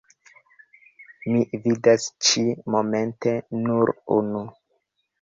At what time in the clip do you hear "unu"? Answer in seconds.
4.21-4.47